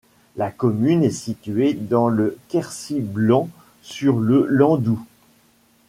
La 0.35 0.49
commune 0.49 1.03
est 1.03 1.11
située 1.11 1.75
dans 1.75 2.09
le 2.09 2.35
Quercy 2.49 3.01
blanc 3.01 3.49
sur 3.83 4.17
le 4.17 4.47
Lendou. 4.49 4.99